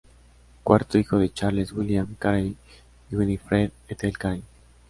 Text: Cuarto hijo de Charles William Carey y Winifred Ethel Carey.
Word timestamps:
Cuarto 0.63 0.97
hijo 0.97 1.19
de 1.19 1.31
Charles 1.31 1.71
William 1.73 2.15
Carey 2.17 2.57
y 3.11 3.15
Winifred 3.15 3.69
Ethel 3.87 4.17
Carey. 4.17 4.41